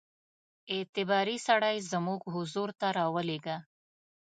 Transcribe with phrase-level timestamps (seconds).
[0.73, 3.57] اعتباري سړی زموږ حضور ته را ولېږه.